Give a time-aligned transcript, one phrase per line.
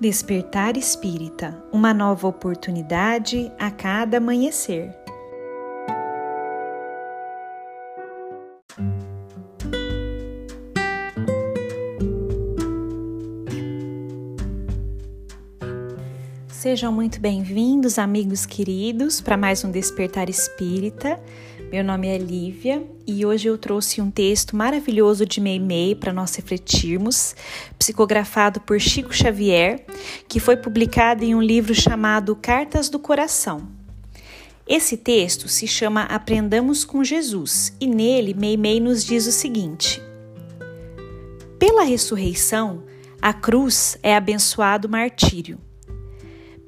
[0.00, 4.94] Despertar Espírita uma nova oportunidade a cada amanhecer.
[16.46, 21.18] Sejam muito bem-vindos, amigos queridos, para mais um Despertar Espírita.
[21.70, 26.34] Meu nome é Lívia e hoje eu trouxe um texto maravilhoso de Meimei para nós
[26.34, 27.36] refletirmos,
[27.78, 29.84] psicografado por Chico Xavier,
[30.26, 33.68] que foi publicado em um livro chamado Cartas do Coração.
[34.66, 40.00] Esse texto se chama Aprendamos com Jesus e nele Meimei nos diz o seguinte:
[41.58, 42.84] Pela ressurreição,
[43.20, 45.58] a cruz é abençoado martírio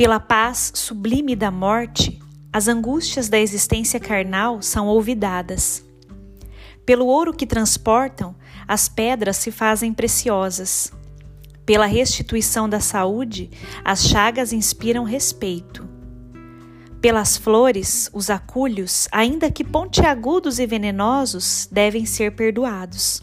[0.00, 2.18] pela paz sublime da morte,
[2.52, 5.84] as angústias da existência carnal são olvidadas.
[6.84, 8.34] Pelo ouro que transportam,
[8.66, 10.92] as pedras se fazem preciosas.
[11.64, 13.50] Pela restituição da saúde,
[13.84, 15.88] as chagas inspiram respeito.
[17.00, 23.20] Pelas flores, os aculhos, ainda que pontiagudos e venenosos, devem ser perdoados.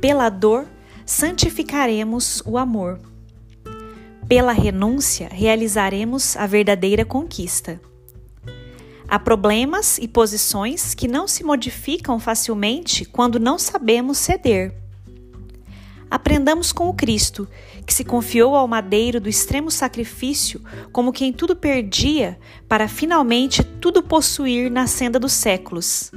[0.00, 0.66] Pela dor,
[1.06, 3.00] santificaremos o amor.
[4.28, 7.80] Pela renúncia, realizaremos a verdadeira conquista.
[9.12, 14.74] Há problemas e posições que não se modificam facilmente quando não sabemos ceder.
[16.10, 17.46] Aprendamos com o Cristo,
[17.86, 24.02] que se confiou ao madeiro do extremo sacrifício como quem tudo perdia para finalmente tudo
[24.02, 26.10] possuir na senda dos séculos.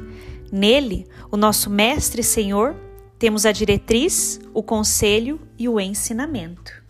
[0.50, 2.78] Nele, o nosso Mestre e Senhor,
[3.20, 6.85] temos a diretriz, o conselho e o ensinamento.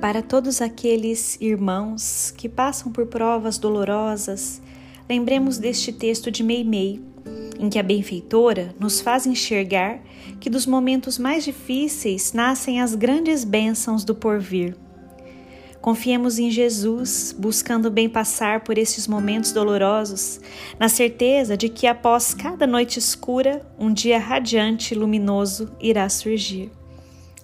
[0.00, 4.62] Para todos aqueles irmãos que passam por provas dolorosas,
[5.08, 7.02] lembremos deste texto de Meimei,
[7.58, 10.00] em que a benfeitora nos faz enxergar
[10.38, 14.76] que dos momentos mais difíceis nascem as grandes bênçãos do porvir.
[15.80, 20.40] Confiemos em Jesus, buscando bem passar por esses momentos dolorosos,
[20.78, 26.77] na certeza de que após cada noite escura, um dia radiante e luminoso irá surgir.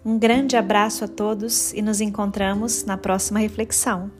[0.04, 4.10] Um grande abraço a todos e nos encontramos na próxima reflexão.